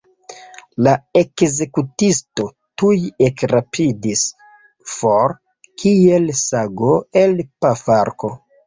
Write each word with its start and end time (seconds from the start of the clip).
La 0.85 0.93
ekzekutisto 1.19 2.47
tuj 2.83 2.97
ekrapidis 3.27 4.27
for, 4.97 5.37
kiel 5.85 6.31
sago 6.45 6.95
el 7.27 7.43
pafarko. 7.63 8.39